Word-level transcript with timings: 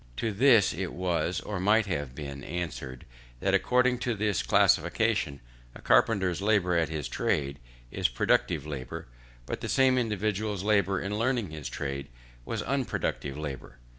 To 0.17 0.31
this 0.31 0.73
it 0.73 0.93
was, 0.93 1.41
or 1.41 1.59
might 1.59 1.85
have 1.85 2.15
been, 2.15 2.43
answered, 2.43 3.05
that 3.39 3.53
according 3.53 3.99
to 3.99 4.15
this 4.15 4.41
classification, 4.41 5.41
a 5.75 5.79
carpenter's 5.83 6.41
labour 6.41 6.75
at 6.75 6.89
his 6.89 7.07
trade 7.07 7.59
is 7.91 8.07
productive 8.07 8.65
labour, 8.65 9.05
but 9.45 9.61
the 9.61 9.69
same 9.69 9.99
individual's 9.99 10.63
labour 10.63 10.99
in 10.99 11.19
learning 11.19 11.51
his 11.51 11.69
trade 11.69 12.07
was 12.45 12.63
unproductive 12.63 13.37
labour. 13.37 13.77